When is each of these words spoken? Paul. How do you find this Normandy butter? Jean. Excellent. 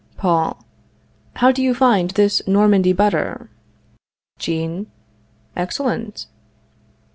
Paul. 0.17 0.65
How 1.35 1.51
do 1.51 1.61
you 1.61 1.75
find 1.75 2.09
this 2.09 2.41
Normandy 2.47 2.91
butter? 2.91 3.51
Jean. 4.39 4.87
Excellent. 5.55 6.25